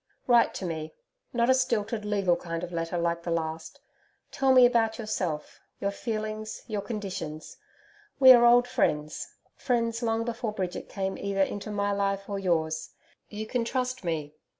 Write 0.25 0.55
to 0.55 0.65
me 0.65 0.95
not 1.31 1.47
a 1.47 1.53
stilted, 1.53 2.03
legal 2.05 2.35
kind 2.35 2.63
of 2.63 2.71
letter 2.71 2.97
like 2.97 3.21
the 3.21 3.29
last. 3.29 3.79
Tell 4.31 4.51
me 4.51 4.65
about 4.65 4.97
yourself 4.97 5.59
your 5.79 5.91
feelings, 5.91 6.63
your 6.65 6.81
conditions. 6.81 7.57
We 8.19 8.31
are 8.31 8.43
old 8.43 8.67
friends 8.67 9.35
friends 9.55 10.01
long 10.01 10.25
before 10.25 10.53
Bridget 10.53 10.89
came 10.89 11.19
either 11.19 11.43
into 11.43 11.69
my 11.69 11.91
life 11.91 12.27
or 12.27 12.39
yours. 12.39 12.89
You 13.29 13.45
can 13.45 13.63
trust 13.63 14.03
me. 14.03 14.33